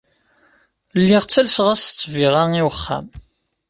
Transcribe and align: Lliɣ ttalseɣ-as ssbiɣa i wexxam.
Lliɣ 0.99 1.23
ttalseɣ-as 1.25 1.81
ssbiɣa 1.89 2.43
i 2.59 2.61
wexxam. 2.65 3.05